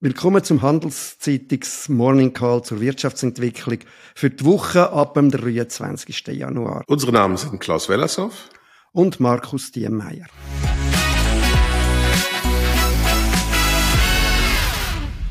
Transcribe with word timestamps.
Willkommen 0.00 0.44
zum 0.44 0.60
Handelszeitungs 0.60 1.88
Morning 1.88 2.34
Call 2.34 2.62
zur 2.62 2.82
Wirtschaftsentwicklung 2.82 3.78
für 4.14 4.28
die 4.28 4.44
Woche 4.44 4.90
ab 4.90 5.14
dem 5.14 5.30
23. 5.30 6.26
Januar. 6.32 6.84
Unsere 6.86 7.12
Namen 7.12 7.38
sind 7.38 7.60
Klaus 7.60 7.88
Wellershoff 7.88 8.50
und 8.92 9.20
Markus 9.20 9.72
Diemeyer. 9.72 10.26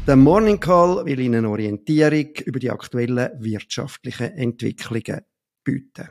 Der 0.07 0.15
Morning 0.15 0.59
Call 0.59 1.05
will 1.05 1.19
Ihnen 1.19 1.45
Orientierung 1.45 2.33
über 2.45 2.57
die 2.57 2.71
aktuellen 2.71 3.29
wirtschaftlichen 3.37 4.31
Entwicklungen 4.31 5.21
bieten. 5.63 6.09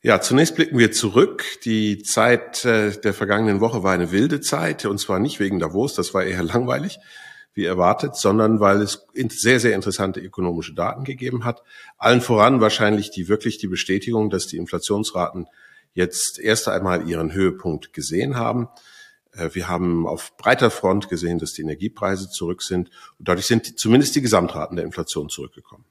Ja, 0.00 0.22
zunächst 0.22 0.54
blicken 0.56 0.78
wir 0.78 0.90
zurück. 0.92 1.44
Die 1.66 2.02
Zeit 2.02 2.64
äh, 2.64 2.98
der 2.98 3.12
vergangenen 3.12 3.60
Woche 3.60 3.82
war 3.82 3.92
eine 3.92 4.10
wilde 4.10 4.40
Zeit, 4.40 4.86
und 4.86 4.96
zwar 4.96 5.18
nicht 5.18 5.38
wegen 5.38 5.58
Davos, 5.58 5.92
das 5.92 6.14
war 6.14 6.24
eher 6.24 6.42
langweilig, 6.42 6.98
wie 7.54 7.64
erwartet, 7.64 8.16
sondern 8.16 8.60
weil 8.60 8.80
es 8.82 9.06
sehr, 9.14 9.60
sehr 9.60 9.74
interessante 9.74 10.20
ökonomische 10.20 10.74
Daten 10.74 11.04
gegeben 11.04 11.44
hat. 11.44 11.62
Allen 11.98 12.20
voran 12.20 12.60
wahrscheinlich 12.60 13.10
die 13.10 13.28
wirklich 13.28 13.58
die 13.58 13.66
Bestätigung, 13.66 14.30
dass 14.30 14.46
die 14.46 14.56
Inflationsraten 14.56 15.46
jetzt 15.92 16.38
erst 16.38 16.68
einmal 16.68 17.08
ihren 17.08 17.32
Höhepunkt 17.32 17.92
gesehen 17.92 18.36
haben. 18.36 18.68
Äh, 19.32 19.50
wir 19.52 19.68
haben 19.68 20.06
auf 20.06 20.36
breiter 20.36 20.70
Front 20.70 21.08
gesehen, 21.08 21.38
dass 21.38 21.52
die 21.52 21.62
Energiepreise 21.62 22.30
zurück 22.30 22.62
sind 22.62 22.90
und 23.18 23.28
dadurch 23.28 23.46
sind 23.46 23.78
zumindest 23.78 24.14
die 24.14 24.22
Gesamtraten 24.22 24.76
der 24.76 24.84
Inflation 24.84 25.28
zurückgekommen. 25.28 25.84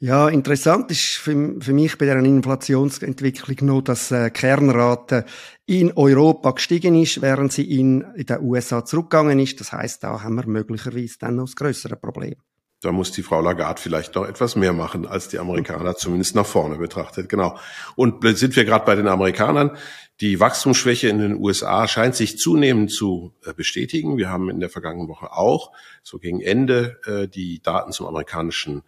Ja, 0.00 0.28
interessant 0.28 0.92
ist 0.92 1.16
für, 1.16 1.56
für 1.60 1.72
mich 1.72 1.98
bei 1.98 2.06
der 2.06 2.18
Inflationsentwicklung 2.18 3.56
noch, 3.66 3.82
dass 3.82 4.12
äh, 4.12 4.30
Kernrate 4.30 5.24
in 5.66 5.92
Europa 5.96 6.52
gestiegen 6.52 6.94
ist, 6.94 7.20
während 7.20 7.52
sie 7.52 7.80
in, 7.80 8.02
in 8.14 8.26
den 8.26 8.40
USA 8.40 8.84
zurückgegangen 8.84 9.40
ist. 9.40 9.58
Das 9.58 9.72
heißt, 9.72 10.04
da 10.04 10.22
haben 10.22 10.36
wir 10.36 10.46
möglicherweise 10.46 11.18
dann 11.18 11.34
noch 11.34 11.46
das 11.46 11.56
größere 11.56 11.96
Problem. 11.96 12.36
Da 12.80 12.92
muss 12.92 13.10
die 13.10 13.24
Frau 13.24 13.40
Lagarde 13.40 13.82
vielleicht 13.82 14.14
noch 14.14 14.24
etwas 14.24 14.54
mehr 14.54 14.72
machen 14.72 15.04
als 15.04 15.26
die 15.26 15.40
Amerikaner, 15.40 15.96
zumindest 15.96 16.36
nach 16.36 16.46
vorne 16.46 16.76
betrachtet. 16.76 17.28
Genau. 17.28 17.58
Und 17.96 18.22
sind 18.38 18.54
wir 18.54 18.64
gerade 18.64 18.84
bei 18.84 18.94
den 18.94 19.08
Amerikanern. 19.08 19.76
Die 20.20 20.38
Wachstumsschwäche 20.38 21.08
in 21.08 21.18
den 21.18 21.34
USA 21.34 21.88
scheint 21.88 22.14
sich 22.14 22.38
zunehmend 22.38 22.92
zu 22.92 23.34
äh, 23.44 23.52
bestätigen. 23.52 24.16
Wir 24.16 24.30
haben 24.30 24.48
in 24.48 24.60
der 24.60 24.70
vergangenen 24.70 25.08
Woche 25.08 25.32
auch 25.32 25.72
so 26.04 26.20
gegen 26.20 26.40
Ende 26.40 27.00
äh, 27.04 27.26
die 27.26 27.60
Daten 27.60 27.90
zum 27.90 28.06
amerikanischen 28.06 28.84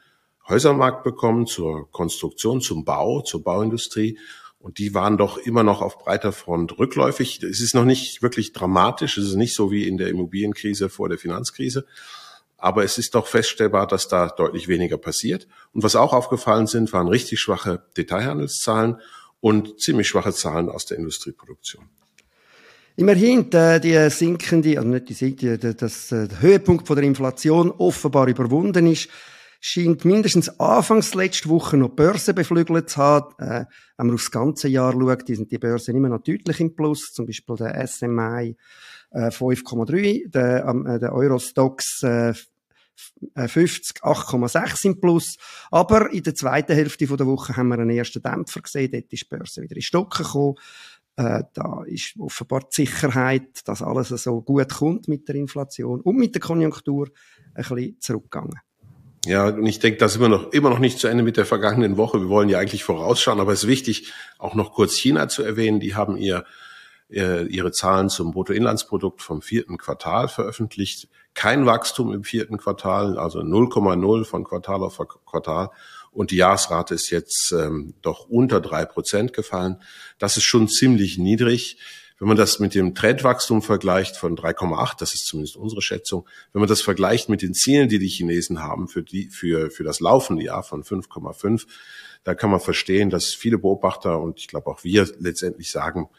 Häusermarkt 0.50 1.04
bekommen, 1.04 1.46
zur 1.46 1.90
Konstruktion, 1.90 2.60
zum 2.60 2.84
Bau, 2.84 3.22
zur 3.22 3.42
Bauindustrie. 3.42 4.18
Und 4.58 4.78
die 4.78 4.94
waren 4.94 5.16
doch 5.16 5.38
immer 5.38 5.62
noch 5.62 5.80
auf 5.80 5.98
breiter 5.98 6.32
Front 6.32 6.78
rückläufig. 6.78 7.42
Es 7.42 7.60
ist 7.60 7.74
noch 7.74 7.86
nicht 7.86 8.20
wirklich 8.20 8.52
dramatisch. 8.52 9.16
Es 9.16 9.26
ist 9.26 9.36
nicht 9.36 9.54
so 9.54 9.70
wie 9.70 9.88
in 9.88 9.96
der 9.96 10.08
Immobilienkrise 10.08 10.90
vor 10.90 11.08
der 11.08 11.16
Finanzkrise. 11.16 11.86
Aber 12.58 12.84
es 12.84 12.98
ist 12.98 13.14
doch 13.14 13.26
feststellbar, 13.26 13.86
dass 13.86 14.08
da 14.08 14.28
deutlich 14.28 14.68
weniger 14.68 14.98
passiert. 14.98 15.48
Und 15.72 15.82
was 15.82 15.96
auch 15.96 16.12
aufgefallen 16.12 16.66
sind, 16.66 16.92
waren 16.92 17.08
richtig 17.08 17.40
schwache 17.40 17.82
Detailhandelszahlen 17.96 18.98
und 19.40 19.80
ziemlich 19.80 20.08
schwache 20.08 20.34
Zahlen 20.34 20.68
aus 20.68 20.84
der 20.84 20.98
Industrieproduktion. 20.98 21.88
Immerhin, 22.96 23.48
die 23.48 24.10
sinkende, 24.10 24.76
also 24.76 24.90
nicht 24.90 25.08
die, 25.08 25.36
die, 25.36 25.74
das, 25.74 26.12
äh, 26.12 26.28
der 26.28 26.42
Höhepunkt 26.42 26.86
von 26.86 26.96
der 26.96 27.04
Inflation 27.06 27.70
offenbar 27.70 28.28
überwunden 28.28 28.86
ist 28.86 29.08
scheint 29.60 30.06
mindestens 30.06 30.58
anfangs 30.58 31.14
letzte 31.14 31.50
Woche 31.50 31.76
noch 31.76 31.90
Börsen 31.90 32.34
beflügelt 32.34 32.88
zu 32.88 32.96
haben. 32.96 33.34
Äh, 33.38 33.66
wenn 33.96 34.06
man 34.06 34.14
aufs 34.14 34.30
ganze 34.30 34.68
Jahr 34.68 34.92
schaut, 34.92 35.28
die 35.28 35.34
sind 35.34 35.52
die 35.52 35.58
Börsen 35.58 35.94
immer 35.94 36.08
noch 36.08 36.22
deutlich 36.22 36.60
im 36.60 36.74
Plus. 36.74 37.12
Zum 37.12 37.26
Beispiel 37.26 37.56
der 37.56 37.86
SMI 37.86 38.56
äh, 39.10 39.28
5,3, 39.28 40.30
der, 40.30 40.66
äh, 40.66 40.98
der 40.98 41.12
Eurostox 41.12 42.02
äh, 42.02 42.34
50, 43.34 44.02
8,6 44.02 44.86
im 44.86 45.00
Plus. 45.00 45.36
Aber 45.70 46.10
in 46.10 46.22
der 46.22 46.34
zweiten 46.34 46.72
Hälfte 46.72 47.06
der 47.06 47.26
Woche 47.26 47.56
haben 47.56 47.68
wir 47.68 47.78
einen 47.78 47.90
ersten 47.90 48.22
Dämpfer 48.22 48.62
gesehen. 48.62 48.90
Dort 48.92 49.12
ist 49.12 49.22
die 49.22 49.28
Börse 49.28 49.62
wieder 49.62 49.76
in 49.76 49.82
Stocken 49.82 50.24
gekommen. 50.24 50.54
Äh, 51.16 51.42
da 51.52 51.82
ist 51.84 52.14
offenbar 52.18 52.60
die 52.60 52.86
Sicherheit, 52.86 53.60
dass 53.66 53.82
alles 53.82 54.08
so 54.08 54.40
gut 54.40 54.72
kommt 54.72 55.06
mit 55.06 55.28
der 55.28 55.34
Inflation 55.34 56.00
und 56.00 56.16
mit 56.16 56.34
der 56.34 56.40
Konjunktur 56.40 57.08
ein 57.54 57.64
bisschen 57.64 58.00
zurückgegangen. 58.00 58.58
Ja, 59.26 59.48
und 59.48 59.66
ich 59.66 59.78
denke, 59.78 59.98
das 59.98 60.12
ist 60.12 60.16
immer 60.16 60.28
noch, 60.28 60.52
immer 60.52 60.70
noch 60.70 60.78
nicht 60.78 60.98
zu 60.98 61.06
Ende 61.06 61.22
mit 61.22 61.36
der 61.36 61.44
vergangenen 61.44 61.98
Woche. 61.98 62.20
Wir 62.20 62.28
wollen 62.28 62.48
ja 62.48 62.58
eigentlich 62.58 62.84
vorausschauen, 62.84 63.38
aber 63.38 63.52
es 63.52 63.64
ist 63.64 63.68
wichtig, 63.68 64.12
auch 64.38 64.54
noch 64.54 64.72
kurz 64.72 64.94
China 64.94 65.28
zu 65.28 65.42
erwähnen. 65.42 65.78
Die 65.78 65.94
haben 65.94 66.16
ihr, 66.16 66.46
ihre 67.08 67.72
Zahlen 67.72 68.08
zum 68.08 68.30
Bruttoinlandsprodukt 68.30 69.20
vom 69.20 69.42
vierten 69.42 69.76
Quartal 69.76 70.28
veröffentlicht. 70.28 71.08
Kein 71.34 71.66
Wachstum 71.66 72.14
im 72.14 72.24
vierten 72.24 72.56
Quartal, 72.56 73.18
also 73.18 73.40
0,0 73.40 74.24
von 74.24 74.44
Quartal 74.44 74.82
auf 74.82 74.98
Quartal. 75.26 75.70
Und 76.12 76.30
die 76.30 76.36
Jahresrate 76.36 76.94
ist 76.94 77.10
jetzt 77.10 77.52
ähm, 77.52 77.94
doch 78.02 78.28
unter 78.28 78.60
drei 78.60 78.84
Prozent 78.84 79.32
gefallen. 79.32 79.76
Das 80.18 80.36
ist 80.36 80.44
schon 80.44 80.68
ziemlich 80.68 81.18
niedrig. 81.18 81.76
Wenn 82.20 82.28
man 82.28 82.36
das 82.36 82.58
mit 82.58 82.74
dem 82.74 82.94
Trendwachstum 82.94 83.62
vergleicht 83.62 84.14
von 84.14 84.36
3,8, 84.36 84.98
das 84.98 85.14
ist 85.14 85.26
zumindest 85.26 85.56
unsere 85.56 85.80
Schätzung, 85.80 86.28
wenn 86.52 86.60
man 86.60 86.68
das 86.68 86.82
vergleicht 86.82 87.30
mit 87.30 87.40
den 87.40 87.54
Zielen, 87.54 87.88
die 87.88 87.98
die 87.98 88.08
Chinesen 88.08 88.62
haben 88.62 88.88
für 88.88 89.02
die, 89.02 89.30
für, 89.30 89.70
für 89.70 89.84
das 89.84 90.00
laufende 90.00 90.44
Jahr 90.44 90.62
von 90.62 90.84
5,5, 90.84 91.66
da 92.22 92.34
kann 92.34 92.50
man 92.50 92.60
verstehen, 92.60 93.08
dass 93.08 93.32
viele 93.32 93.56
Beobachter 93.56 94.20
und 94.20 94.38
ich 94.38 94.48
glaube 94.48 94.70
auch 94.70 94.84
wir 94.84 95.08
letztendlich 95.18 95.70
sagen, 95.70 96.10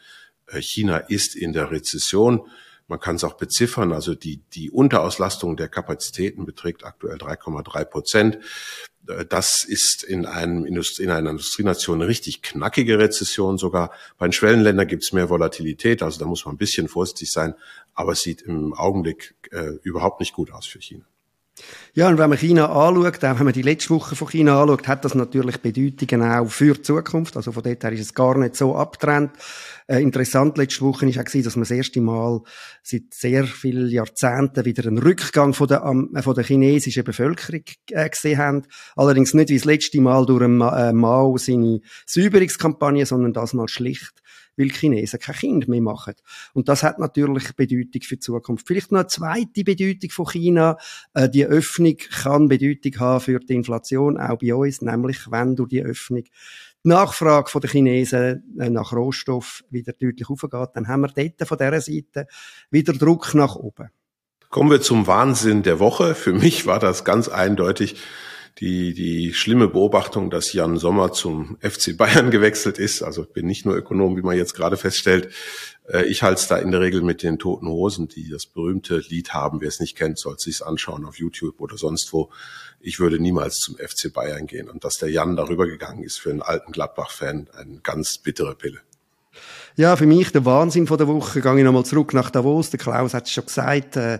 äh, 0.48 0.60
China 0.60 0.96
ist 0.96 1.36
in 1.36 1.52
der 1.52 1.70
Rezession. 1.70 2.48
Man 2.92 3.00
kann 3.00 3.16
es 3.16 3.24
auch 3.24 3.38
beziffern, 3.38 3.90
also 3.94 4.14
die, 4.14 4.42
die 4.52 4.70
Unterauslastung 4.70 5.56
der 5.56 5.68
Kapazitäten 5.68 6.44
beträgt 6.44 6.84
aktuell 6.84 7.16
3,3 7.16 7.86
Prozent. 7.86 8.38
Äh, 9.08 9.24
das 9.24 9.64
ist 9.64 10.02
in, 10.02 10.26
einem 10.26 10.66
Industrie, 10.66 11.04
in 11.04 11.10
einer 11.10 11.30
Industrienation 11.30 12.02
eine 12.02 12.08
richtig 12.08 12.42
knackige 12.42 12.98
Rezession. 12.98 13.56
Sogar 13.56 13.92
bei 14.18 14.26
den 14.26 14.32
Schwellenländern 14.32 14.86
gibt 14.86 15.04
es 15.04 15.14
mehr 15.14 15.30
Volatilität, 15.30 16.02
also 16.02 16.18
da 16.18 16.26
muss 16.26 16.44
man 16.44 16.56
ein 16.56 16.58
bisschen 16.58 16.86
vorsichtig 16.86 17.32
sein. 17.32 17.54
Aber 17.94 18.12
es 18.12 18.20
sieht 18.20 18.42
im 18.42 18.74
Augenblick 18.74 19.36
äh, 19.52 19.70
überhaupt 19.82 20.20
nicht 20.20 20.34
gut 20.34 20.52
aus 20.52 20.66
für 20.66 20.82
China. 20.82 21.06
Ja, 21.94 22.08
und 22.08 22.16
wenn 22.16 22.30
man 22.30 22.38
China 22.38 22.66
anschaut, 22.72 23.22
auch 23.24 23.38
wenn 23.38 23.44
man 23.44 23.52
die 23.52 23.62
letzte 23.62 23.90
Woche 23.90 24.16
von 24.16 24.28
China 24.28 24.62
anschaut, 24.62 24.88
hat 24.88 25.04
das 25.04 25.14
natürlich 25.14 25.58
Bedeutungen 25.58 26.22
auch 26.22 26.48
für 26.48 26.74
die 26.74 26.82
Zukunft. 26.82 27.36
Also 27.36 27.52
von 27.52 27.62
dort 27.62 27.84
her 27.84 27.92
ist 27.92 28.00
es 28.00 28.14
gar 28.14 28.38
nicht 28.38 28.56
so 28.56 28.74
abtrennt. 28.74 29.32
Äh, 29.86 30.00
interessant 30.00 30.56
letzte 30.56 30.80
Woche 30.80 31.06
ist 31.06 31.18
auch 31.18 31.24
dass 31.24 31.56
wir 31.56 31.60
das 31.60 31.70
erste 31.70 32.00
Mal 32.00 32.40
seit 32.82 33.12
sehr 33.12 33.44
vielen 33.44 33.90
Jahrzehnten 33.90 34.64
wieder 34.64 34.86
einen 34.86 34.98
Rückgang 34.98 35.52
von 35.52 35.68
der, 35.68 35.84
äh, 36.14 36.22
von 36.22 36.34
der 36.34 36.44
chinesischen 36.44 37.04
Bevölkerung 37.04 37.64
äh, 37.90 38.08
gesehen 38.08 38.38
haben. 38.38 38.62
Allerdings 38.96 39.34
nicht 39.34 39.50
wie 39.50 39.56
das 39.56 39.66
letzte 39.66 40.00
Mal 40.00 40.24
durch 40.24 40.42
äh, 40.42 40.92
Mao 40.92 41.36
seine 41.36 41.80
Säuberungskampagne, 42.06 43.04
sondern 43.04 43.34
das 43.34 43.52
mal 43.52 43.68
schlicht 43.68 44.22
weil 44.56 44.70
Chinesen 44.70 45.18
kein 45.18 45.34
Kind 45.34 45.68
mehr 45.68 45.80
machen. 45.80 46.14
Und 46.52 46.68
das 46.68 46.82
hat 46.82 46.98
natürlich 46.98 47.54
Bedeutung 47.54 48.02
für 48.02 48.16
die 48.16 48.20
Zukunft. 48.20 48.66
Vielleicht 48.66 48.92
noch 48.92 49.00
eine 49.00 49.08
zweite 49.08 49.64
Bedeutung 49.64 50.10
von 50.10 50.26
China. 50.26 50.76
Äh, 51.14 51.28
die 51.28 51.46
Öffnung 51.46 51.96
kann 51.96 52.48
Bedeutung 52.48 52.98
haben 52.98 53.20
für 53.20 53.38
die 53.38 53.54
Inflation, 53.54 54.18
auch 54.18 54.38
bei 54.38 54.54
uns, 54.54 54.82
nämlich 54.82 55.30
wenn 55.30 55.56
durch 55.56 55.70
die 55.70 55.82
Öffnung 55.82 56.24
die 56.84 56.88
Nachfrage 56.88 57.60
der 57.60 57.70
Chinesen 57.70 58.56
äh, 58.58 58.68
nach 58.68 58.92
Rohstoff 58.92 59.62
wieder 59.70 59.92
deutlich 59.92 60.28
aufgeht, 60.28 60.70
dann 60.74 60.88
haben 60.88 61.02
wir 61.02 61.08
dort 61.08 61.48
von 61.48 61.58
dieser 61.58 61.80
Seite 61.80 62.26
wieder 62.70 62.92
Druck 62.92 63.34
nach 63.34 63.56
oben. 63.56 63.88
Kommen 64.50 64.70
wir 64.70 64.82
zum 64.82 65.06
Wahnsinn 65.06 65.62
der 65.62 65.78
Woche. 65.78 66.14
Für 66.14 66.34
mich 66.34 66.66
war 66.66 66.78
das 66.78 67.04
ganz 67.04 67.28
eindeutig 67.28 67.96
die, 68.58 68.94
die 68.94 69.32
schlimme 69.32 69.68
Beobachtung, 69.68 70.30
dass 70.30 70.52
Jan 70.52 70.76
Sommer 70.76 71.12
zum 71.12 71.56
FC 71.60 71.96
Bayern 71.96 72.30
gewechselt 72.30 72.78
ist. 72.78 73.02
Also 73.02 73.22
ich 73.22 73.30
bin 73.30 73.46
nicht 73.46 73.64
nur 73.64 73.76
Ökonom, 73.76 74.16
wie 74.16 74.22
man 74.22 74.36
jetzt 74.36 74.54
gerade 74.54 74.76
feststellt. 74.76 75.32
Äh, 75.88 76.04
ich 76.04 76.22
halte 76.22 76.40
es 76.40 76.48
da 76.48 76.58
in 76.58 76.70
der 76.70 76.80
Regel 76.80 77.02
mit 77.02 77.22
den 77.22 77.38
Toten 77.38 77.66
Hosen, 77.66 78.08
die 78.08 78.28
das 78.28 78.46
berühmte 78.46 78.98
Lied 79.08 79.32
haben. 79.32 79.60
Wer 79.60 79.68
es 79.68 79.80
nicht 79.80 79.96
kennt, 79.96 80.18
soll 80.18 80.34
es 80.34 80.42
sich 80.42 80.64
anschauen 80.64 81.04
auf 81.06 81.16
YouTube 81.18 81.60
oder 81.60 81.76
sonst 81.76 82.12
wo. 82.12 82.30
Ich 82.80 83.00
würde 83.00 83.18
niemals 83.18 83.56
zum 83.56 83.76
FC 83.76 84.12
Bayern 84.12 84.46
gehen. 84.46 84.68
Und 84.68 84.84
dass 84.84 84.98
der 84.98 85.10
Jan 85.10 85.36
darüber 85.36 85.66
gegangen 85.66 86.02
ist 86.02 86.18
für 86.18 86.30
einen 86.30 86.42
alten 86.42 86.72
Gladbach-Fan, 86.72 87.48
eine 87.56 87.80
ganz 87.82 88.18
bittere 88.18 88.54
Pille. 88.54 88.80
Ja, 89.76 89.96
für 89.96 90.06
mich 90.06 90.30
der 90.30 90.44
Wahnsinn 90.44 90.86
von 90.86 90.98
der 90.98 91.08
Woche. 91.08 91.40
Gehe 91.40 91.56
ich 91.56 91.64
nochmal 91.64 91.86
zurück 91.86 92.12
nach 92.12 92.30
Davos. 92.30 92.68
Der 92.68 92.78
Klaus 92.78 93.14
hat 93.14 93.26
es 93.26 93.32
schon 93.32 93.46
gesagt. 93.46 93.96
Äh 93.96 94.18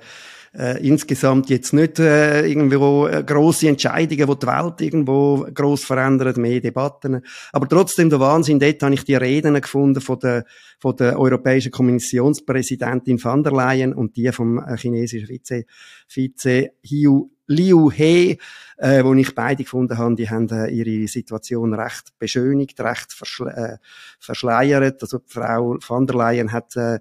äh, 0.56 0.86
insgesamt 0.86 1.48
jetzt 1.48 1.72
nicht 1.72 1.98
äh, 1.98 2.46
irgendwo 2.46 3.06
äh, 3.06 3.22
große 3.24 3.68
Entscheidungen, 3.68 4.28
wo 4.28 4.34
die 4.34 4.46
Welt 4.46 4.80
irgendwo 4.80 5.46
groß 5.52 5.84
verändert, 5.84 6.36
mehr 6.36 6.60
Debatten. 6.60 7.22
Aber 7.52 7.68
trotzdem 7.68 8.10
der 8.10 8.20
Wahnsinn, 8.20 8.60
dort 8.60 8.82
habe 8.82 8.94
ich 8.94 9.04
die 9.04 9.14
Reden 9.14 9.60
gefunden 9.60 10.00
von 10.00 10.18
der, 10.18 10.44
von 10.78 10.96
der 10.96 11.18
europäischen 11.18 11.72
Kommissionspräsidentin 11.72 13.22
van 13.22 13.42
der 13.42 13.52
Leyen 13.52 13.94
und 13.94 14.16
die 14.16 14.30
vom 14.32 14.58
äh, 14.58 14.76
chinesischen 14.76 15.28
Vize, 15.28 15.64
Vize 16.06 16.70
Hiu 16.82 17.30
Liu 17.48 17.90
He, 17.90 18.38
äh, 18.78 19.04
wo 19.04 19.14
ich 19.14 19.34
beide 19.34 19.64
gefunden 19.64 19.98
habe, 19.98 20.14
die 20.14 20.30
haben 20.30 20.48
äh, 20.50 20.68
ihre 20.68 21.06
Situation 21.08 21.74
recht 21.74 22.16
beschönigt, 22.18 22.80
recht 22.80 23.12
verschle 23.12 23.50
äh, 23.50 23.76
verschleiert. 24.20 25.02
Also 25.02 25.20
Frau 25.26 25.76
van 25.86 26.06
der 26.06 26.16
Leyen 26.16 26.52
hat 26.52 26.76
äh, 26.76 27.00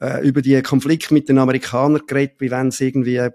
äh, 0.00 0.26
über 0.26 0.42
die 0.42 0.60
Konflikt 0.62 1.10
mit 1.10 1.28
den 1.28 1.38
Amerikanern 1.38 2.02
geredet, 2.06 2.40
wie 2.40 2.50
wenn 2.50 2.68
es 2.68 2.80
irgendwie 2.80 3.30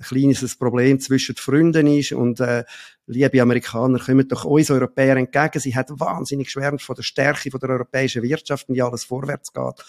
kleines 0.00 0.56
Problem 0.56 1.00
zwischen 1.00 1.36
Freunden 1.36 1.86
ist 1.86 2.12
und 2.12 2.40
äh, 2.40 2.64
liebe 3.06 3.42
Amerikaner, 3.42 3.98
kommen 3.98 4.28
doch 4.28 4.44
uns 4.44 4.70
Europäer 4.70 5.16
entgegen. 5.16 5.60
Sie 5.60 5.74
hat 5.74 5.90
wahnsinnig 5.90 6.46
geschwärmt 6.46 6.82
von 6.82 6.96
der 6.96 7.02
Stärke 7.02 7.50
von 7.50 7.60
der 7.60 7.70
europäischen 7.70 8.22
Wirtschaft 8.22 8.68
und 8.68 8.76
wie 8.76 8.82
alles 8.82 9.04
vorwärts 9.04 9.52
geht. 9.52 9.84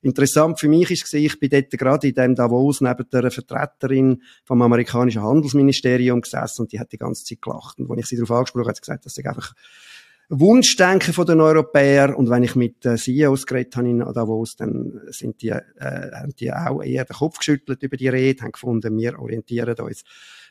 Interessant 0.00 0.60
für 0.60 0.68
mich 0.68 0.90
ist 0.92 1.12
ich 1.12 1.40
bin 1.40 1.50
dort 1.50 1.70
gerade 1.70 2.06
in 2.06 2.14
dem 2.14 2.34
Davos 2.36 2.80
neben 2.80 3.10
der 3.10 3.32
Vertreterin 3.32 4.22
vom 4.44 4.62
amerikanischen 4.62 5.22
Handelsministerium 5.22 6.20
gesessen 6.20 6.62
und 6.62 6.72
die 6.72 6.78
hat 6.78 6.92
die 6.92 6.98
ganze 6.98 7.24
Zeit 7.24 7.42
gelacht. 7.42 7.80
Und 7.80 7.90
als 7.90 8.00
ich 8.00 8.06
sie 8.06 8.16
darauf 8.16 8.30
angesprochen 8.30 8.60
habe, 8.60 8.68
hat 8.70 8.76
sie 8.76 8.82
gesagt, 8.82 9.06
dass 9.06 9.14
sie 9.14 9.24
einfach 9.24 9.54
Wunschdenken 10.28 11.14
von 11.14 11.26
den 11.26 11.40
Europäern. 11.40 12.14
Und 12.14 12.28
wenn 12.28 12.42
ich 12.42 12.54
mit 12.54 12.84
äh, 12.84 12.96
CEOs 12.96 13.46
geredet 13.46 13.76
habe 13.76 13.88
in 13.88 14.00
Davos, 14.00 14.56
dann 14.56 15.00
sind 15.08 15.40
die, 15.42 15.48
äh, 15.48 15.62
haben 15.78 16.34
die 16.38 16.52
auch 16.52 16.82
eher 16.82 17.04
den 17.04 17.16
Kopf 17.16 17.38
geschüttelt 17.38 17.82
über 17.82 17.96
die 17.96 18.08
Rede, 18.08 18.42
haben 18.42 18.52
gefunden, 18.52 18.96
wir 18.96 19.18
orientieren 19.18 19.74
uns 19.80 20.04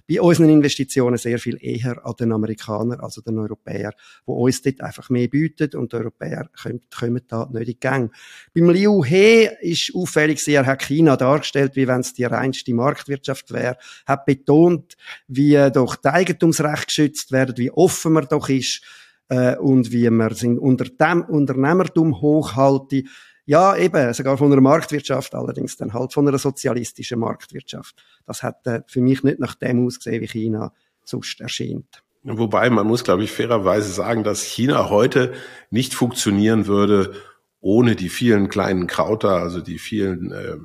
bei 0.07 0.21
unseren 0.21 0.49
Investitionen 0.49 1.17
sehr 1.17 1.37
viel 1.37 1.57
eher 1.59 2.05
an 2.05 2.13
den 2.19 2.31
Amerikanern 2.31 2.99
als 2.99 3.17
an 3.17 3.25
den 3.25 3.39
Europäern, 3.39 3.91
wo 4.25 4.35
uns 4.35 4.61
dort 4.61 4.81
einfach 4.81 5.09
mehr 5.09 5.27
bieten 5.27 5.77
und 5.77 5.91
die 5.91 5.97
Europäer 5.97 6.49
kommen, 6.61 6.81
kommen 6.97 7.21
da 7.27 7.45
nicht 7.51 7.59
in 7.59 7.65
die 7.65 7.79
Gang. 7.79 8.15
Beim 8.53 8.69
Liu 8.69 9.03
He 9.03 9.49
ist 9.61 9.91
auffällig 9.93 10.39
sehr, 10.39 10.65
hat 10.65 10.81
China 10.81 11.17
dargestellt, 11.17 11.75
wie 11.75 11.87
wenn 11.87 11.99
es 11.99 12.13
die 12.13 12.23
reinste 12.23 12.73
Marktwirtschaft 12.73 13.51
wäre, 13.51 13.77
hat 14.05 14.25
betont, 14.25 14.95
wie 15.27 15.69
doch 15.73 15.97
die 15.97 16.07
Eigentumsrechte 16.07 16.85
geschützt 16.85 17.31
werden, 17.31 17.57
wie 17.57 17.71
offen 17.71 18.13
man 18.13 18.27
doch 18.29 18.47
ist, 18.47 18.83
äh, 19.29 19.55
und 19.57 19.91
wie 19.91 20.09
man 20.09 20.33
dem 20.33 20.57
Unternehmertum 20.57 22.21
hochhalten. 22.21 23.07
Ja, 23.45 23.77
eben, 23.77 24.13
sogar 24.13 24.37
von 24.37 24.51
einer 24.51 24.61
Marktwirtschaft, 24.61 25.33
allerdings 25.33 25.77
dann 25.77 25.93
halt 25.93 26.11
von 26.11 26.27
einer 26.27 26.37
sozialistischen 26.37 27.19
Marktwirtschaft. 27.19 27.95
Das 28.25 28.43
hat 28.43 28.67
äh, 28.67 28.81
für 28.87 29.01
mich 29.01 29.23
nicht 29.23 29.39
nach 29.39 29.55
dem 29.55 29.85
ausgesehen, 29.85 30.21
wie 30.21 30.27
China 30.27 30.73
sonst 31.03 31.39
erscheint. 31.39 32.03
Wobei 32.23 32.69
man 32.69 32.85
muss, 32.85 33.05
glaube 33.05 33.23
ich, 33.23 33.31
fairerweise 33.31 33.89
sagen, 33.89 34.25
dass 34.25 34.43
China 34.43 34.89
heute 34.89 35.33
nicht 35.69 35.93
funktionieren 35.93 36.67
würde 36.67 37.13
ohne 37.59 37.95
die 37.95 38.09
vielen 38.09 38.49
kleinen 38.49 38.87
Krauter, 38.87 39.37
also 39.37 39.61
die 39.61 39.79
vielen 39.79 40.31
äh, 40.31 40.57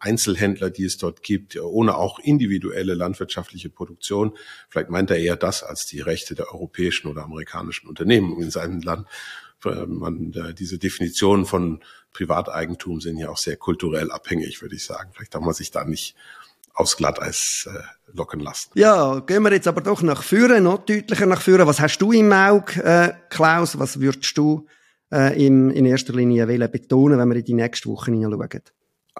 Einzelhändler, 0.00 0.70
die 0.70 0.84
es 0.84 0.98
dort 0.98 1.22
gibt, 1.22 1.58
ohne 1.60 1.96
auch 1.96 2.18
individuelle 2.18 2.94
landwirtschaftliche 2.94 3.70
Produktion. 3.70 4.36
Vielleicht 4.68 4.90
meint 4.90 5.10
er 5.10 5.18
eher 5.18 5.36
das 5.36 5.62
als 5.62 5.86
die 5.86 6.00
Rechte 6.00 6.34
der 6.34 6.52
europäischen 6.52 7.08
oder 7.08 7.24
amerikanischen 7.24 7.88
Unternehmen 7.88 8.40
in 8.40 8.50
seinem 8.50 8.80
Land. 8.80 9.06
Man, 9.64 10.32
diese 10.56 10.78
Definitionen 10.78 11.44
von 11.44 11.80
Privateigentum 12.12 13.00
sind 13.00 13.18
ja 13.18 13.28
auch 13.28 13.38
sehr 13.38 13.56
kulturell 13.56 14.12
abhängig, 14.12 14.62
würde 14.62 14.76
ich 14.76 14.84
sagen. 14.84 15.10
Vielleicht 15.14 15.34
darf 15.34 15.42
man 15.42 15.54
sich 15.54 15.72
da 15.72 15.84
nicht 15.84 16.14
aufs 16.74 16.96
Glatteis 16.96 17.68
äh, 17.68 17.80
locken 18.12 18.38
lassen. 18.38 18.70
Ja, 18.74 19.18
gehen 19.20 19.42
wir 19.42 19.52
jetzt 19.52 19.66
aber 19.66 19.80
doch 19.80 20.00
nach 20.02 20.22
vorne, 20.22 20.60
noch 20.60 20.78
deutlicher 20.78 21.26
nach 21.26 21.40
vorne. 21.40 21.66
Was 21.66 21.80
hast 21.80 21.98
du 21.98 22.12
im 22.12 22.32
Auge, 22.32 22.82
äh, 22.84 23.12
Klaus? 23.30 23.78
Was 23.80 23.98
würdest 24.00 24.38
du 24.38 24.66
äh, 25.12 25.44
in, 25.44 25.70
in 25.70 25.86
erster 25.86 26.12
Linie 26.12 26.46
betonen, 26.68 27.18
wenn 27.18 27.28
wir 27.28 27.36
in 27.36 27.44
die 27.44 27.54
nächste 27.54 27.88
Woche 27.88 28.12
hineinschauen? 28.12 28.62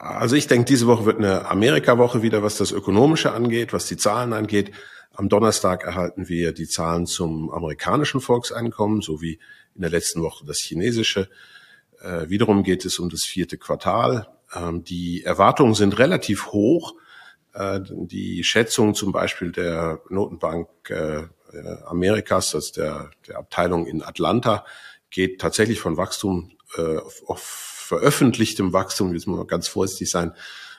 Also 0.01 0.37
ich 0.37 0.47
denke, 0.47 0.67
diese 0.67 0.87
Woche 0.87 1.07
wird 1.07 1.19
eine 1.19 1.47
Amerika-Woche 1.47 2.23
wieder, 2.23 2.41
was 2.45 2.57
das 2.57 2.71
Ökonomische 2.71 3.33
angeht, 3.33 3.73
was 3.73 3.87
die 3.87 3.97
Zahlen 3.97 4.33
angeht. 4.33 4.71
Am 5.13 5.29
Donnerstag 5.29 5.83
erhalten 5.83 6.29
wir 6.29 6.53
die 6.53 6.69
Zahlen 6.69 7.05
zum 7.05 7.51
amerikanischen 7.51 8.21
Volkseinkommen 8.21 9.01
sowie 9.01 9.41
in 9.75 9.81
der 9.81 9.91
letzten 9.91 10.23
Woche 10.23 10.47
das 10.47 10.59
chinesische. 10.59 11.29
Äh, 12.01 12.29
wiederum 12.29 12.63
geht 12.63 12.85
es 12.85 13.01
um 13.01 13.11
das 13.11 13.25
vierte 13.25 13.59
Quartal. 13.59 14.29
Ähm, 14.55 14.85
die 14.85 15.25
Erwartungen 15.25 15.75
sind 15.75 15.99
relativ 15.99 16.53
hoch. 16.53 16.95
Äh, 17.53 17.81
die 17.83 18.45
Schätzung 18.45 18.95
zum 18.95 19.11
Beispiel 19.11 19.51
der 19.51 20.01
Notenbank 20.11 20.69
äh, 20.91 21.25
Amerikas, 21.87 22.55
also 22.55 22.73
der, 22.75 23.11
der 23.27 23.39
Abteilung 23.39 23.85
in 23.85 24.05
Atlanta, 24.05 24.65
geht 25.11 25.41
tatsächlich 25.41 25.81
von 25.81 25.97
Wachstum 25.97 26.53
äh, 26.77 26.99
auf 27.27 27.78
veröffentlichtem 27.89 28.75
Wachstum, 28.75 29.15
jetzt 29.15 29.27
muss 29.27 29.39
man 29.39 29.47
ganz 29.47 29.67
vorsichtig 29.67 30.11
sein, 30.11 30.33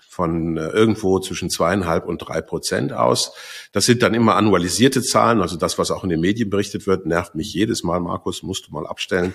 von 0.08 0.58
äh, 0.58 0.68
irgendwo 0.68 1.20
zwischen 1.20 1.50
zweieinhalb 1.50 2.06
und 2.06 2.20
drei 2.20 2.42
Prozent 2.42 2.94
aus. 2.94 3.32
Das 3.72 3.86
sind 3.86 4.04
dann 4.04 4.14
immer 4.14 4.36
annualisierte 4.36 5.02
Zahlen, 5.02 5.42
also 5.42 5.58
das, 5.58 5.80
was 5.80 5.90
auch 5.90 6.04
in 6.04 6.10
den 6.10 6.20
Medien 6.20 6.50
berichtet 6.50 6.86
wird, 6.86 7.08
nervt 7.08 7.34
mich 7.34 7.54
jedes 7.54 7.84
Mal. 7.84 8.00
Markus, 8.00 8.44
musst 8.44 8.68
du 8.68 8.72
mal 8.72 8.86
abstellen. 8.86 9.34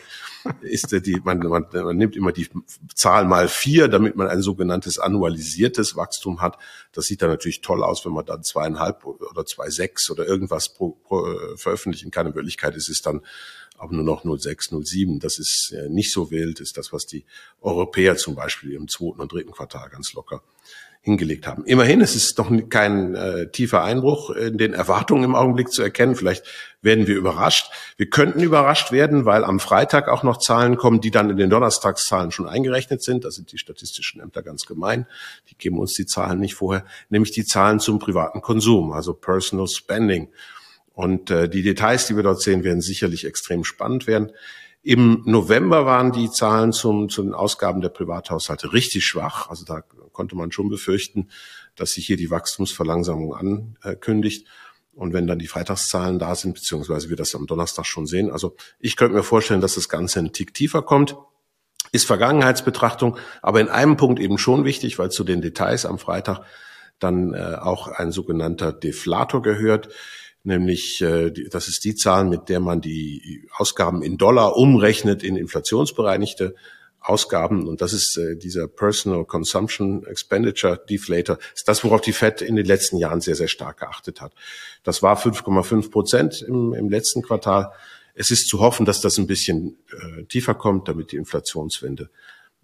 Ist 0.63 0.93
die, 1.07 1.21
man, 1.25 1.39
man, 1.39 1.67
man 1.73 1.97
nimmt 1.97 2.17
immer 2.17 2.33
die 2.33 2.49
Zahl 2.95 3.25
mal 3.25 3.49
vier, 3.49 3.89
damit 3.89 4.17
man 4.17 4.29
ein 4.29 4.43
sogenanntes 4.43 4.99
annualisiertes 4.99 5.97
Wachstum 5.97 6.41
hat. 6.41 6.59
Das 6.93 7.07
sieht 7.07 7.23
dann 7.23 7.31
natürlich 7.31 7.61
toll 7.61 7.83
aus, 7.83 8.05
wenn 8.05 8.13
man 8.13 8.27
dann 8.27 8.43
zweieinhalb 8.43 9.05
oder 9.05 9.47
zwei 9.47 9.71
sechs 9.71 10.11
oder 10.11 10.27
irgendwas 10.27 10.75
pro, 10.75 10.91
pro, 10.91 11.27
äh, 11.27 11.57
veröffentlichen 11.57 12.11
kann. 12.11 12.27
In 12.27 12.35
Wirklichkeit 12.35 12.75
ist 12.77 12.89
es 12.89 13.03
dann 13.03 13.23
aber 13.77 13.95
nur 13.95 14.05
noch 14.05 14.25
06, 14.25 14.75
07. 14.83 15.19
Das 15.19 15.39
ist 15.39 15.73
äh, 15.73 15.89
nicht 15.89 16.13
so 16.13 16.31
wild, 16.31 16.61
ist 16.61 16.77
das, 16.77 16.93
was 16.93 17.07
die 17.07 17.25
Europäer 17.61 18.17
zum 18.17 18.35
Beispiel 18.35 18.73
im 18.73 18.89
zweiten 18.89 19.21
und 19.21 19.33
dritten 19.33 19.53
Quartal 19.53 19.89
ganz 19.91 20.13
locker 20.13 20.43
hingelegt 21.05 21.47
haben. 21.47 21.67
Immerhin 21.67 22.01
ist 22.01 22.15
es 22.15 22.35
doch 22.35 22.51
kein 22.71 23.15
äh, 23.15 23.51
tiefer 23.51 23.85
Einbruch 23.85 24.31
in 24.31 24.57
den 24.57 24.73
Erwartungen 24.73 25.23
im 25.23 25.35
Augenblick 25.35 25.71
zu 25.71 25.83
erkennen. 25.83 26.17
Vielleicht 26.17 26.47
werden 26.81 27.07
wir 27.07 27.15
überrascht. 27.15 27.71
Wir 27.99 28.09
könnten 28.09 28.41
überrascht 28.41 28.91
werden, 28.91 29.27
weil 29.27 29.45
am 29.45 29.61
Freitag 29.61 30.09
auch 30.09 30.23
noch 30.23 30.39
Zahlen 30.39 30.79
kommen, 30.79 31.03
die 31.03 31.11
dann 31.11 31.29
in 31.29 31.37
den 31.37 31.51
Donnerstagszahlen 31.51 32.31
schon 32.31 32.49
eingerechnet 32.49 33.03
sind. 33.03 33.27
Da 33.27 33.31
sind 33.31 33.53
die 33.53 33.59
statistischen 33.59 34.23
Ämter 34.23 34.43
ganz 34.43 34.65
gemein. 34.65 35.07
Die 35.51 35.59
geben 35.59 35.79
uns 35.79 35.93
die 35.93 36.07
Zahlen 36.07 36.41
nicht 36.41 36.55
vorher, 36.55 36.87
nämlich 37.11 37.33
die 37.33 37.45
Zahlen 37.45 37.81
zum 37.81 37.99
privaten 37.99 38.41
Konsum, 38.41 38.93
also 38.93 39.13
Personal 39.13 39.69
Spending. 39.69 40.31
Und 40.95 41.31
äh, 41.31 41.51
die 41.51 41.63
Details, 41.63 42.07
die 42.07 42.17
wir 42.17 42.23
dort 42.23 42.41
sehen, 42.41 42.65
werden 42.65 42.81
sicherlich 42.81 43.27
extrem 43.27 43.65
spannend 43.65 44.07
werden. 44.07 44.33
Im 44.83 45.23
November 45.27 45.85
waren 45.85 46.13
die 46.13 46.31
Zahlen 46.31 46.73
zum, 46.73 47.11
zu 47.11 47.23
den 47.23 47.35
Ausgaben 47.35 47.83
der 47.83 47.91
Privathaushalte 47.91 48.73
richtig 48.73 49.05
schwach. 49.05 49.51
Also 49.51 49.67
da 49.67 49.83
konnte 50.15 50.35
man 50.37 50.51
schon 50.51 50.71
befürchten, 50.71 51.29
dass 51.77 51.93
sich 51.93 52.07
hier 52.07 52.17
die 52.17 52.31
Wachstumsverlangsamung 52.31 53.35
ankündigt. 53.83 54.47
Und 54.95 55.13
wenn 55.13 55.27
dann 55.27 55.39
die 55.39 55.49
Freitagszahlen 55.49 56.19
da 56.19 56.35
sind, 56.35 56.55
beziehungsweise 56.55 57.11
wir 57.11 57.17
das 57.17 57.35
am 57.35 57.47
Donnerstag 57.47 57.85
schon 57.85 58.07
sehen. 58.07 58.31
Also 58.31 58.57
ich 58.79 58.97
könnte 58.97 59.17
mir 59.17 59.25
vorstellen, 59.25 59.61
dass 59.61 59.75
das 59.75 59.91
Ganze 59.91 60.21
einen 60.21 60.33
Tick 60.33 60.55
tiefer 60.55 60.81
kommt. 60.81 61.17
Ist 61.93 62.07
Vergangenheitsbetrachtung, 62.07 63.19
aber 63.43 63.61
in 63.61 63.69
einem 63.69 63.97
Punkt 63.97 64.19
eben 64.19 64.39
schon 64.39 64.65
wichtig, 64.65 64.99
weil 64.99 65.11
zu 65.11 65.23
den 65.23 65.43
Details 65.43 65.85
am 65.85 65.99
Freitag 65.99 66.41
dann 66.99 67.35
äh, 67.35 67.57
auch 67.61 67.89
ein 67.89 68.11
sogenannter 68.11 68.73
Deflator 68.73 69.43
gehört 69.43 69.91
nämlich 70.45 71.01
äh, 71.01 71.31
das 71.51 71.69
ist 71.69 71.85
die 71.85 71.97
Zahl, 71.97 72.25
mit 72.25 72.49
der 72.49 72.61
man 72.61 72.81
die 72.81 73.49
Ausgaben 73.57 74.03
in 74.03 74.17
Dollar 74.17 74.57
umrechnet 74.57 75.23
in 75.23 75.37
inflationsbereinigte 75.37 76.55
Ausgaben 77.05 77.69
und 77.69 77.83
das 77.83 77.93
ist 77.93 78.17
äh, 78.17 78.35
dieser 78.35 78.67
Personal 78.67 79.27
Consumption 79.27 80.07
Expenditure 80.07 80.81
Deflator, 80.89 81.39
ist 81.55 81.69
das, 81.69 81.85
worauf 81.85 82.01
die 82.01 82.15
Fed 82.15 82.41
in 82.41 82.57
den 82.57 82.65
letzten 82.65 82.97
Jahren 82.97 83.21
sehr, 83.21 83.35
sehr 83.35 83.49
stark 83.49 83.81
geachtet 83.81 84.23
hat. 84.23 84.33
Das 84.85 85.03
war 85.03 85.19
5,5 85.19 85.91
Prozent 85.91 86.43
im, 86.43 86.73
im 86.73 86.89
letzten 86.89 87.21
Quartal. 87.21 87.73
Es 88.15 88.31
ist 88.31 88.49
zu 88.49 88.61
hoffen, 88.61 88.87
dass 88.87 89.03
das 89.03 89.19
ein 89.19 89.27
bisschen 89.27 89.77
äh, 89.93 90.25
tiefer 90.25 90.55
kommt, 90.55 90.89
damit 90.89 91.13
die 91.13 91.17
Inflationswende 91.17 92.09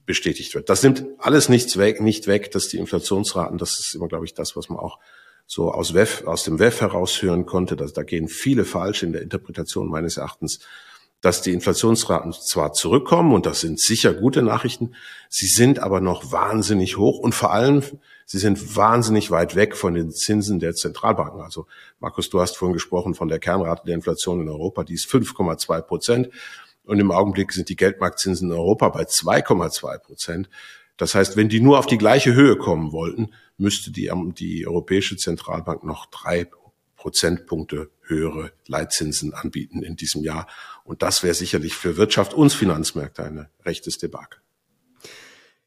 bestätigt 0.07 0.55
wird. 0.55 0.71
Das 0.71 0.83
nimmt 0.83 1.05
alles 1.19 1.51
nichts 1.51 1.77
weg, 1.77 2.01
nicht 2.01 2.27
weg, 2.27 2.51
dass 2.51 2.69
die 2.69 2.79
Inflationsraten, 2.79 3.59
das 3.59 3.79
ist 3.79 3.95
immer, 3.95 4.09
glaube 4.09 4.25
ich, 4.25 4.33
das, 4.33 4.57
was 4.57 4.71
man 4.71 4.79
auch 4.79 4.99
so 5.47 5.71
aus, 5.71 5.93
WEF, 5.93 6.27
aus 6.27 6.45
dem 6.45 6.59
WEF 6.59 6.81
heraushören 6.81 7.45
konnte, 7.45 7.77
dass 7.77 7.93
da 7.93 8.05
gehen 8.05 8.29
viele 8.29 8.65
falsch 8.65 9.03
in 9.03 9.13
der 9.13 9.21
Interpretation 9.21 9.89
meines 9.89 10.17
Erachtens, 10.17 10.61
dass 11.21 11.43
die 11.43 11.53
Inflationsraten 11.53 12.33
zwar 12.33 12.73
zurückkommen 12.73 13.35
und 13.35 13.45
das 13.47 13.61
sind 13.61 13.79
sicher 13.79 14.15
gute 14.15 14.43
Nachrichten, 14.43 14.95
sie 15.29 15.47
sind 15.47 15.79
aber 15.79 16.01
noch 16.01 16.33
wahnsinnig 16.33 16.97
hoch 16.97 17.19
und 17.19 17.35
vor 17.35 17.53
allem 17.53 17.83
sie 18.25 18.39
sind 18.39 18.77
wahnsinnig 18.77 19.31
weit 19.31 19.55
weg 19.55 19.77
von 19.77 19.95
den 19.95 20.11
Zinsen 20.11 20.61
der 20.61 20.75
Zentralbanken. 20.75 21.43
Also 21.43 21.67
Markus, 21.99 22.31
du 22.31 22.41
hast 22.41 22.57
vorhin 22.57 22.75
gesprochen 22.75 23.15
von 23.15 23.29
der 23.29 23.39
Kernrate 23.39 23.83
der 23.87 23.95
Inflation 23.95 24.41
in 24.41 24.49
Europa, 24.49 24.85
die 24.85 24.95
ist 24.95 25.07
5,2 25.07 25.83
Prozent 25.83 26.31
und 26.85 26.99
im 26.99 27.11
Augenblick 27.11 27.53
sind 27.53 27.69
die 27.69 27.77
Geldmarktzinsen 27.77 28.51
in 28.51 28.57
Europa 28.57 28.89
bei 28.89 29.03
2,2 29.03 29.99
Prozent. 29.99 30.49
Das 30.97 31.15
heißt, 31.15 31.37
wenn 31.37 31.49
die 31.49 31.61
nur 31.61 31.79
auf 31.79 31.87
die 31.87 31.99
gleiche 31.99 32.35
Höhe 32.35 32.57
kommen 32.57 32.93
wollten, 32.93 33.31
müsste 33.57 33.91
die, 33.91 34.11
die 34.39 34.67
Europäische 34.67 35.17
Zentralbank 35.17 35.85
noch 35.85 36.07
drei 36.07 36.45
Prozentpunkte 37.01 37.91
höhere 38.03 38.53
Leitzinsen 38.67 39.33
anbieten 39.33 39.83
in 39.83 39.97
diesem 39.97 40.23
Jahr. 40.23 40.47
Und 40.85 41.01
das 41.01 41.23
wäre 41.23 41.35
sicherlich 41.35 41.75
für 41.75 41.97
Wirtschaft 41.97 42.35
und 42.35 42.53
Finanzmärkte 42.53 43.25
eine 43.25 43.49
rechtes 43.65 43.97
Debakel. 43.97 44.41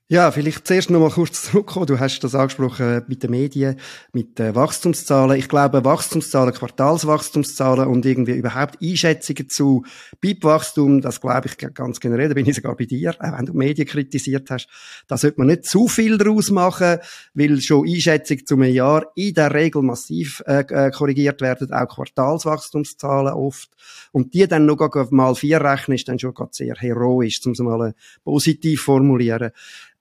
Ja, 0.10 0.30
vielleicht 0.32 0.68
zuerst 0.68 0.90
noch 0.90 1.00
mal 1.00 1.10
kurz 1.10 1.44
zurückkommen. 1.44 1.86
Du 1.86 1.98
hast 1.98 2.20
das 2.20 2.36
angesprochen 2.36 3.04
mit 3.08 3.24
den 3.24 3.32
Medien, 3.32 3.80
mit 4.12 4.38
den 4.38 4.54
Wachstumszahlen. 4.54 5.40
Ich 5.40 5.48
glaube, 5.48 5.86
Wachstumszahlen, 5.86 6.54
Quartalswachstumszahlen 6.54 7.88
und 7.88 8.06
irgendwie 8.06 8.34
überhaupt 8.34 8.80
Einschätzungen 8.82 9.48
zu 9.48 9.86
BIP-Wachstum, 10.20 11.00
das 11.00 11.22
glaube 11.22 11.48
ich 11.48 11.58
ganz 11.74 12.02
generell, 12.02 12.28
da 12.28 12.34
bin 12.34 12.46
ich 12.46 12.56
sogar 12.56 12.76
bei 12.76 12.84
dir, 12.84 13.16
auch 13.18 13.38
wenn 13.38 13.46
du 13.46 13.54
Medien 13.54 13.88
kritisiert 13.88 14.52
hast, 14.52 14.68
da 15.08 15.18
sollte 15.18 15.40
man 15.40 15.48
nicht 15.48 15.66
zu 15.66 15.88
viel 15.88 16.18
daraus 16.18 16.52
machen, 16.52 16.98
weil 17.34 17.62
schon 17.62 17.88
Einschätzungen 17.88 18.46
zu 18.46 18.56
einem 18.56 18.74
Jahr 18.74 19.06
in 19.16 19.34
der 19.34 19.54
Regel 19.54 19.84
massiv 19.84 20.44
äh, 20.46 20.66
äh 20.68 20.92
korrigiert 20.92 21.40
werden, 21.40 21.72
auch 21.72 21.88
Quartalswachstumszahlen 21.88 23.34
oft. 23.34 23.70
Und 24.12 24.34
die 24.34 24.48
dann 24.48 24.66
noch 24.66 25.12
mal 25.12 25.34
vier 25.34 25.62
rechnen, 25.62 25.96
ist 25.96 26.10
dann 26.10 26.20
schon 26.20 26.36
sehr 26.52 26.76
heroisch, 26.76 27.40
um 27.46 27.54
es 27.54 27.60
mal 27.60 27.96
positiv 28.24 28.82
formulieren. 28.82 29.52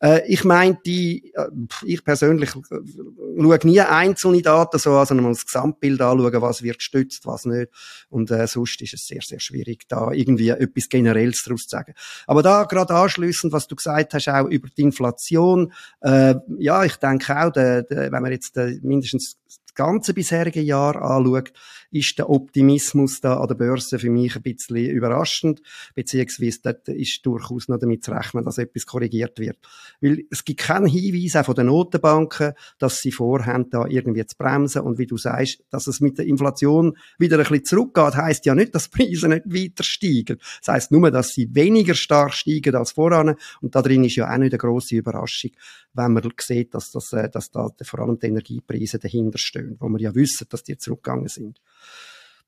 Äh, 0.02 0.26
ich 0.26 0.44
meine, 0.44 0.78
die, 0.84 1.32
äh, 1.34 1.48
ich 1.84 2.04
persönlich 2.04 2.50
äh, 2.56 3.40
schaue 3.40 3.58
nie 3.62 3.80
einzelne 3.80 4.42
Daten 4.42 4.78
so 4.78 4.92
an, 4.96 5.06
sondern 5.06 5.28
das 5.28 5.46
Gesamtbild 5.46 6.00
anschauen, 6.00 6.42
was 6.42 6.62
wird 6.62 6.78
gestützt, 6.78 7.24
was 7.24 7.44
nicht. 7.44 7.70
Und 8.08 8.30
äh, 8.30 8.46
sonst 8.46 8.82
ist 8.82 8.94
es 8.94 9.06
sehr, 9.06 9.22
sehr 9.22 9.38
schwierig, 9.38 9.84
da 9.88 10.10
irgendwie 10.10 10.48
etwas 10.48 10.88
Generelles 10.88 11.44
daraus 11.44 11.62
zu 11.62 11.76
sagen. 11.76 11.94
Aber 12.26 12.42
da 12.42 12.64
gerade 12.64 12.94
anschließend, 12.94 13.52
was 13.52 13.68
du 13.68 13.76
gesagt 13.76 14.14
hast, 14.14 14.28
auch 14.28 14.48
über 14.48 14.68
die 14.76 14.82
Inflation, 14.82 15.72
äh, 16.00 16.34
ja, 16.58 16.84
ich 16.84 16.96
denke 16.96 17.36
auch, 17.36 17.52
de, 17.52 17.84
de, 17.88 18.10
wenn 18.10 18.22
man 18.22 18.32
jetzt 18.32 18.56
de, 18.56 18.80
mindestens 18.82 19.38
das 19.74 19.86
ganze 19.86 20.12
bisherige 20.14 20.60
Jahr 20.60 21.00
anschaut, 21.00 21.52
ist 21.90 22.18
der 22.18 22.30
Optimismus 22.30 23.20
da 23.20 23.38
an 23.38 23.48
der 23.48 23.54
Börse 23.54 23.98
für 23.98 24.10
mich 24.10 24.36
ein 24.36 24.42
bisschen 24.42 24.76
überraschend, 24.76 25.62
beziehungsweise 25.94 26.58
dort 26.62 26.88
ist 26.88 27.24
durchaus 27.24 27.68
noch 27.68 27.78
damit 27.78 28.04
zu 28.04 28.12
rechnen, 28.12 28.44
dass 28.44 28.58
etwas 28.58 28.86
korrigiert 28.86 29.38
wird. 29.38 29.58
Weil 30.00 30.24
es 30.30 30.44
gibt 30.44 30.60
keinen 30.60 30.86
Hinweis 30.86 31.36
auch 31.36 31.46
von 31.46 31.54
den 31.54 31.66
Notenbanken, 31.66 32.52
dass 32.78 32.98
sie 32.98 33.12
vorhaben, 33.12 33.70
da 33.70 33.86
irgendwie 33.86 34.26
zu 34.26 34.36
bremsen 34.36 34.82
und 34.82 34.98
wie 34.98 35.06
du 35.06 35.16
sagst, 35.16 35.62
dass 35.70 35.86
es 35.86 36.00
mit 36.00 36.18
der 36.18 36.26
Inflation 36.26 36.96
wieder 37.18 37.38
ein 37.38 37.44
bisschen 37.44 37.64
zurückgeht, 37.64 38.16
heisst 38.16 38.46
ja 38.46 38.54
nicht, 38.54 38.74
dass 38.74 38.90
die 38.90 39.04
Preise 39.04 39.28
nicht 39.28 39.44
weiter 39.46 39.84
steigen. 39.84 40.38
Das 40.64 40.74
heisst 40.74 40.92
nur, 40.92 41.10
dass 41.10 41.30
sie 41.30 41.54
weniger 41.54 41.94
stark 41.94 42.32
steigen 42.34 42.74
als 42.74 42.92
voran 42.92 43.36
und 43.60 43.74
da 43.74 43.82
drin 43.82 44.04
ist 44.04 44.16
ja 44.16 44.32
auch 44.32 44.38
nicht 44.38 44.52
eine 44.52 44.58
grosse 44.58 44.96
Überraschung, 44.96 45.50
wenn 45.94 46.12
man 46.12 46.22
sieht, 46.40 46.74
dass, 46.74 46.90
das, 46.90 47.12
äh, 47.12 47.28
dass 47.28 47.50
da 47.50 47.70
vor 47.82 48.00
allem 48.00 48.18
die 48.18 48.26
Energiepreise 48.26 48.98
dahinter 48.98 49.38
stehen, 49.38 49.61
wo 49.78 49.88
wir 49.88 50.00
ja 50.00 50.14
wissen, 50.14 50.46
dass 50.50 50.62
die 50.62 50.76
zurückgegangen 50.76 51.28
sind. 51.28 51.60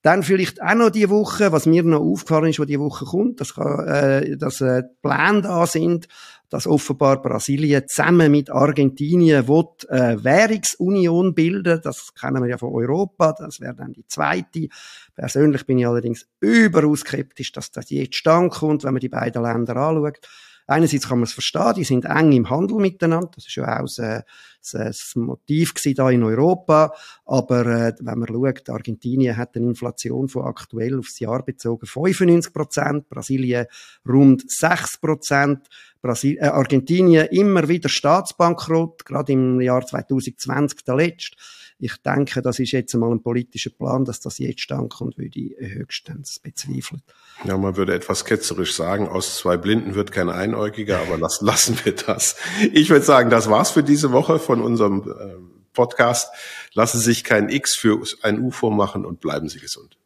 Dann 0.05 0.23
vielleicht 0.23 0.61
auch 0.61 0.75
noch 0.75 0.91
die 0.91 1.09
Woche, 1.09 1.51
was 1.51 1.65
mir 1.65 1.83
noch 1.83 2.03
aufgefallen 2.03 2.51
ist, 2.51 2.59
was 2.59 2.67
die 2.67 2.79
Woche 2.79 3.07
kommt, 3.07 3.41
dass, 3.41 3.57
äh, 3.57 4.37
dass 4.37 4.61
äh, 4.61 4.83
Pläne 5.01 5.41
da 5.41 5.67
sind, 5.67 6.09
dass 6.51 6.67
offenbar 6.67 7.23
Brasilien 7.23 7.85
zusammen 7.89 8.31
mit 8.31 8.51
Argentinien 8.51 9.49
will, 9.49 9.65
äh, 9.89 10.23
Währungsunion 10.23 11.35
bilden. 11.35 11.81
Das 11.83 12.13
kennen 12.13 12.43
wir 12.43 12.51
ja 12.51 12.59
von 12.59 12.75
Europa. 12.75 13.33
Das 13.33 13.61
wäre 13.61 13.75
dann 13.75 13.95
die 13.95 14.07
zweite. 14.07 14.69
Persönlich 15.15 15.65
bin 15.65 15.79
ich 15.79 15.87
allerdings 15.87 16.27
überaus 16.39 17.01
skeptisch, 17.01 17.53
dass 17.53 17.71
das 17.71 17.89
jetzt 17.89 18.17
stand 18.17 18.53
kommt, 18.53 18.85
wenn 18.85 18.93
man 18.93 19.01
die 19.01 19.09
beiden 19.09 19.43
Länder 19.43 19.77
anschaut. 19.77 20.21
Einerseits 20.67 21.09
kann 21.09 21.19
man 21.19 21.25
es 21.25 21.33
verstehen, 21.33 21.75
die 21.77 21.85
sind 21.85 22.07
eng 22.07 22.33
im 22.33 22.49
Handel 22.49 22.79
miteinander. 22.79 23.31
Das 23.35 23.47
ist 23.47 23.55
ja 23.55 23.81
auch 23.81 23.83
das, 23.83 24.25
das 24.73 25.13
Motiv 25.15 25.75
da 25.95 26.11
in 26.11 26.23
Europa. 26.23 26.95
Aber 27.27 27.67
äh, 27.67 27.93
wenn 28.01 28.19
man 28.19 28.29
schaut, 28.29 28.71
Argentinien 28.71 29.37
hat 29.37 29.57
eine 29.57 29.67
Inflation 29.67 30.29
von 30.29 30.47
aktuell 30.47 30.99
aufs 30.99 31.19
Jahr 31.21 31.45
bezogen 31.45 31.87
95 31.87 32.53
Prozent, 32.53 33.09
Brasilien 33.11 33.67
rund 34.09 34.51
6 34.51 34.99
Prozent. 34.99 35.69
Brasil 36.01 36.39
äh, 36.39 36.47
Argentinien 36.47 37.27
immer 37.29 37.69
wieder 37.69 37.89
Staatsbankrott, 37.89 39.05
gerade 39.05 39.33
im 39.33 39.61
Jahr 39.61 39.87
2020 39.87 40.85
der 40.85 40.97
letzte. 40.97 41.37
Ich 41.79 41.97
denke, 42.03 42.41
das 42.41 42.59
ist 42.59 42.73
jetzt 42.73 42.95
einmal 42.95 43.11
ein 43.11 43.23
politischer 43.23 43.71
Plan, 43.71 44.05
dass 44.05 44.21
das 44.21 44.39
jetzt 44.39 44.71
ankommt, 44.71 45.19
würde 45.19 45.39
ich 45.39 45.55
höchstens 45.59 46.39
bezweifeln. 46.39 47.03
Ja, 47.45 47.59
man 47.59 47.77
würde 47.77 47.95
etwas 47.95 48.25
ketzerisch 48.25 48.75
sagen, 48.75 49.09
aus 49.09 49.37
zwei 49.37 49.57
Blinden 49.57 49.95
wird 49.95 50.13
kein 50.13 50.31
Einäugiger, 50.31 51.01
aber 51.01 51.19
las 51.19 51.41
lassen 51.43 51.79
wir 51.85 51.95
das. 51.95 52.37
Ich 52.73 52.91
würde 52.91 53.05
sagen, 53.05 53.31
das 53.31 53.51
war's 53.51 53.71
für 53.71 53.83
diese 53.83 54.13
Woche 54.13 54.39
von 54.39 54.61
unserem 54.63 55.03
äh, 55.03 55.55
Podcast. 55.73 56.33
Lassen 56.73 56.99
Sie 56.99 57.05
sich 57.05 57.25
kein 57.25 57.49
X 57.49 57.77
für 57.77 58.03
ein 58.23 58.41
UFO 58.41 58.71
machen 58.71 59.05
und 59.05 59.21
bleiben 59.21 59.49
Sie 59.49 59.59
gesund. 59.59 59.99